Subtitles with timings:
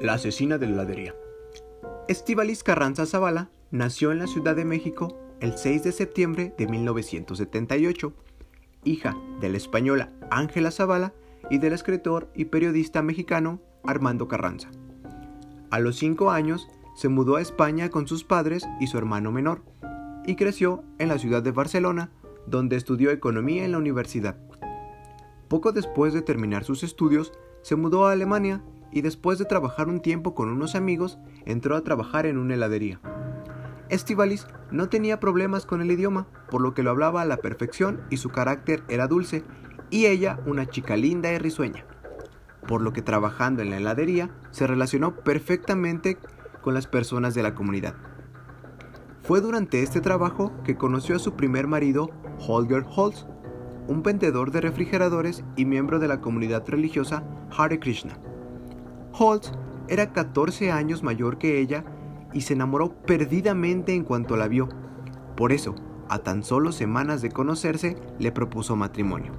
[0.00, 1.14] La asesina de la heladería.
[2.08, 8.14] Estivalis Carranza Zavala nació en la Ciudad de México el 6 de septiembre de 1978,
[8.84, 11.12] hija de la española Ángela Zavala
[11.50, 14.70] y del escritor y periodista mexicano Armando Carranza.
[15.70, 19.62] A los 5 años se mudó a España con sus padres y su hermano menor,
[20.26, 22.10] y creció en la ciudad de Barcelona,
[22.46, 24.38] donde estudió economía en la universidad.
[25.48, 28.62] Poco después de terminar sus estudios, se mudó a Alemania
[28.92, 33.00] y después de trabajar un tiempo con unos amigos, entró a trabajar en una heladería.
[33.88, 38.02] Estivalis no tenía problemas con el idioma, por lo que lo hablaba a la perfección
[38.08, 39.42] y su carácter era dulce,
[39.90, 41.84] y ella una chica linda y risueña.
[42.68, 46.18] Por lo que trabajando en la heladería se relacionó perfectamente
[46.62, 47.94] con las personas de la comunidad.
[49.22, 53.26] Fue durante este trabajo que conoció a su primer marido, Holger Holz,
[53.88, 57.24] un vendedor de refrigeradores y miembro de la comunidad religiosa
[57.56, 58.18] Hare Krishna.
[59.12, 59.52] Holtz
[59.88, 61.84] era 14 años mayor que ella
[62.32, 64.68] y se enamoró perdidamente en cuanto la vio.
[65.36, 65.74] Por eso,
[66.08, 69.32] a tan solo semanas de conocerse, le propuso matrimonio.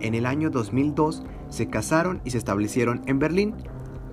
[0.00, 3.54] En el año 2002 se casaron y se establecieron en Berlín.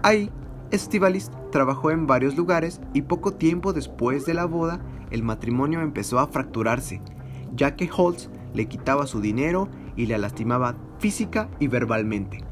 [0.03, 0.31] Ahí,
[0.72, 6.19] Estivalis trabajó en varios lugares y poco tiempo después de la boda, el matrimonio empezó
[6.19, 7.02] a fracturarse,
[7.55, 12.48] ya que Holtz le quitaba su dinero y la lastimaba física y verbalmente.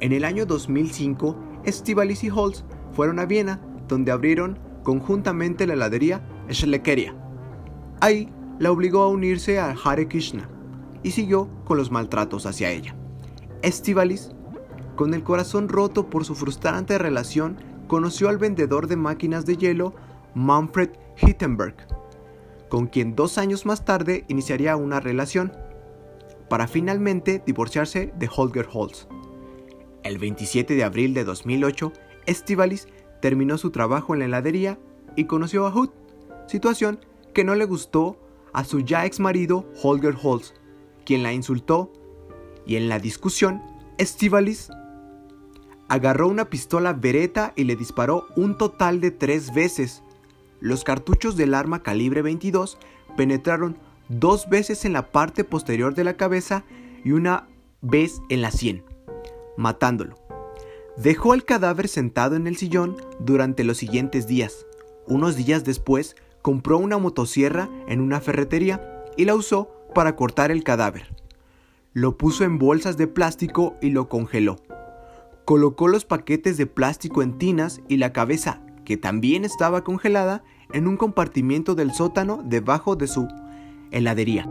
[0.00, 6.22] En el año 2005, Estivalis y Holtz fueron a Viena, donde abrieron conjuntamente la heladería
[6.50, 7.14] Schleckeria.
[8.00, 10.48] Ahí la obligó a unirse a Hare Krishna
[11.02, 12.94] y siguió con los maltratos hacia ella.
[13.62, 14.32] Estivalis,
[14.96, 19.94] con el corazón roto por su frustrante relación, conoció al vendedor de máquinas de hielo
[20.34, 21.76] Manfred Hittenberg,
[22.68, 25.52] con quien dos años más tarde iniciaría una relación,
[26.48, 29.08] para finalmente divorciarse de Holger Holtz.
[30.06, 31.92] El 27 de abril de 2008,
[32.26, 32.86] Estivalis
[33.20, 34.78] terminó su trabajo en la heladería
[35.16, 35.90] y conoció a Hood,
[36.46, 37.00] situación
[37.34, 38.16] que no le gustó
[38.52, 40.54] a su ya ex marido Holger Holtz,
[41.04, 41.92] quien la insultó,
[42.64, 43.60] y en la discusión,
[43.98, 44.70] Estivalis
[45.88, 50.04] agarró una pistola Beretta y le disparó un total de tres veces.
[50.60, 52.78] Los cartuchos del arma calibre 22
[53.16, 53.76] penetraron
[54.08, 56.62] dos veces en la parte posterior de la cabeza
[57.04, 57.48] y una
[57.82, 58.85] vez en la sien
[59.56, 60.16] matándolo.
[60.96, 64.66] Dejó el cadáver sentado en el sillón durante los siguientes días.
[65.06, 70.64] Unos días después, compró una motosierra en una ferretería y la usó para cortar el
[70.64, 71.14] cadáver.
[71.92, 74.56] Lo puso en bolsas de plástico y lo congeló.
[75.44, 80.86] Colocó los paquetes de plástico en tinas y la cabeza, que también estaba congelada, en
[80.86, 83.28] un compartimiento del sótano debajo de su
[83.90, 84.48] heladería.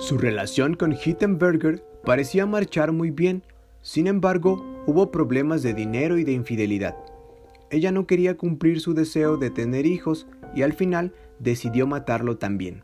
[0.00, 3.42] Su relación con Hittenberger parecía marchar muy bien,
[3.82, 6.96] sin embargo, hubo problemas de dinero y de infidelidad.
[7.70, 12.82] Ella no quería cumplir su deseo de tener hijos y al final decidió matarlo también.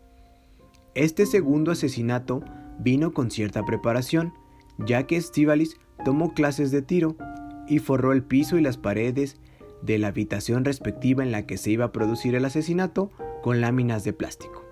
[0.94, 2.42] Este segundo asesinato
[2.78, 4.34] vino con cierta preparación,
[4.76, 7.16] ya que Estivalis tomó clases de tiro
[7.66, 9.40] y forró el piso y las paredes
[9.80, 13.10] de la habitación respectiva en la que se iba a producir el asesinato
[13.42, 14.65] con láminas de plástico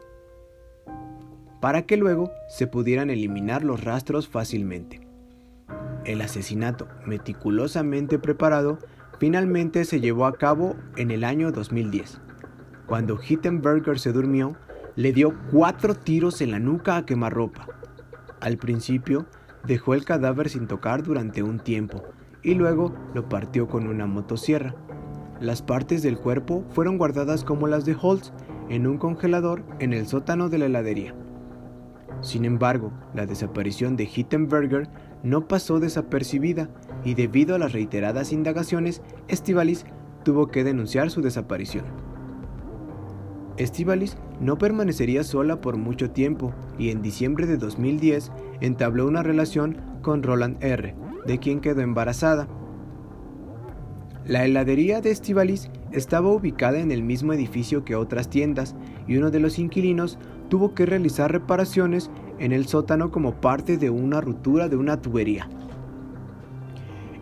[1.65, 5.01] para que luego se pudieran eliminar los rastros fácilmente.
[6.05, 8.79] El asesinato meticulosamente preparado
[9.19, 12.21] finalmente se llevó a cabo en el año 2010.
[12.85, 14.59] Cuando Hittenberger se durmió,
[14.95, 17.67] le dio cuatro tiros en la nuca a quemarropa.
[18.41, 19.25] Al principio,
[19.67, 22.03] dejó el cadáver sin tocar durante un tiempo
[22.43, 24.75] y luego lo partió con una motosierra.
[25.41, 28.35] Las partes del cuerpo fueron guardadas como las de Holtz
[28.69, 31.15] en un congelador en el sótano de la heladería.
[32.25, 34.89] Sin embargo, la desaparición de Hittenberger
[35.23, 36.71] no pasó desapercibida
[37.05, 39.85] y debido a las reiteradas indagaciones, Estivalis
[40.25, 41.85] tuvo que denunciar su desaparición.
[43.59, 48.33] Estivalis no permanecería sola por mucho tiempo y en diciembre de 2010
[48.63, 50.97] entabló una relación con Roland R.,
[51.27, 52.49] de quien quedó embarazada.
[54.25, 58.75] La heladería de Estivalis estaba ubicada en el mismo edificio que otras tiendas
[59.07, 60.19] y uno de los inquilinos
[60.49, 65.49] tuvo que realizar reparaciones en el sótano como parte de una ruptura de una tubería.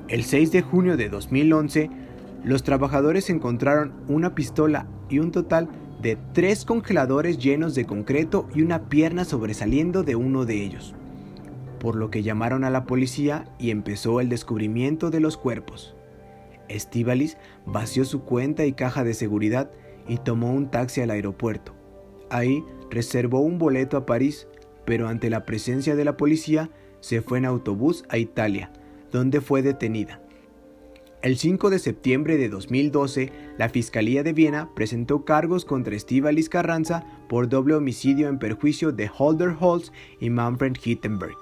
[0.08, 1.90] El 6 de junio de 2011,
[2.44, 5.68] los trabajadores encontraron una pistola y un total
[6.02, 10.94] de tres congeladores llenos de concreto y una pierna sobresaliendo de uno de ellos,
[11.78, 15.94] por lo que llamaron a la policía y empezó el descubrimiento de los cuerpos.
[16.68, 17.36] Estivalis
[17.66, 19.70] vació su cuenta y caja de seguridad
[20.08, 21.74] y tomó un taxi al aeropuerto.
[22.30, 24.46] Ahí reservó un boleto a París,
[24.84, 28.70] pero ante la presencia de la policía se fue en autobús a Italia,
[29.10, 30.20] donde fue detenida.
[31.22, 37.04] El 5 de septiembre de 2012, la Fiscalía de Viena presentó cargos contra Estivalis Carranza
[37.28, 41.36] por doble homicidio en perjuicio de Holder Holz y Manfred Hittenberg.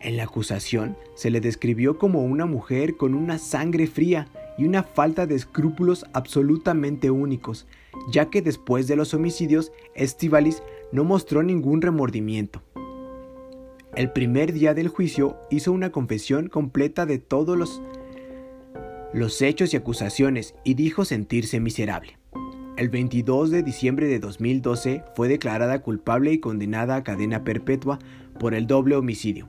[0.00, 4.28] En la acusación se le describió como una mujer con una sangre fría
[4.60, 7.66] y una falta de escrúpulos absolutamente únicos,
[8.12, 10.62] ya que después de los homicidios, Estivalis
[10.92, 12.60] no mostró ningún remordimiento.
[13.96, 17.80] El primer día del juicio hizo una confesión completa de todos los,
[19.14, 22.18] los hechos y acusaciones y dijo sentirse miserable.
[22.76, 27.98] El 22 de diciembre de 2012 fue declarada culpable y condenada a cadena perpetua
[28.38, 29.48] por el doble homicidio.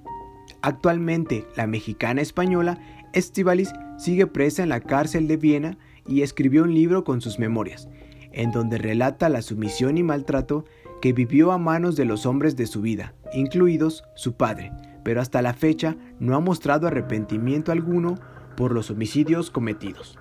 [0.61, 2.79] Actualmente, la mexicana española
[3.13, 5.77] Estivalis sigue presa en la cárcel de Viena
[6.07, 7.89] y escribió un libro con sus memorias,
[8.31, 10.65] en donde relata la sumisión y maltrato
[11.01, 14.71] que vivió a manos de los hombres de su vida, incluidos su padre,
[15.03, 18.15] pero hasta la fecha no ha mostrado arrepentimiento alguno
[18.55, 20.17] por los homicidios cometidos.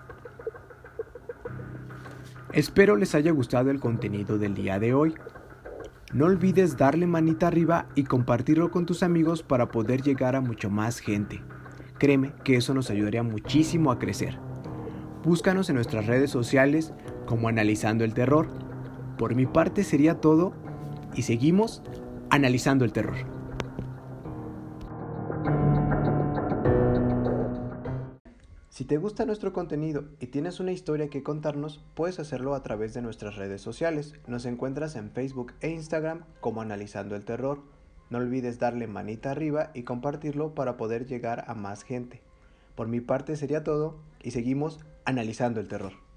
[2.52, 5.14] Espero les haya gustado el contenido del día de hoy.
[6.12, 10.68] No olvides darle manita arriba y compartirlo con tus amigos para poder llegar a mucho
[10.68, 11.40] más gente.
[12.00, 14.38] Créeme que eso nos ayudaría muchísimo a crecer.
[15.22, 16.94] Búscanos en nuestras redes sociales
[17.26, 18.48] como Analizando el Terror.
[19.18, 20.54] Por mi parte sería todo
[21.14, 21.82] y seguimos
[22.30, 23.16] analizando el terror.
[28.70, 32.94] Si te gusta nuestro contenido y tienes una historia que contarnos, puedes hacerlo a través
[32.94, 34.14] de nuestras redes sociales.
[34.26, 37.60] Nos encuentras en Facebook e Instagram como Analizando el Terror.
[38.10, 42.20] No olvides darle manita arriba y compartirlo para poder llegar a más gente.
[42.74, 46.09] Por mi parte sería todo y seguimos analizando el terror.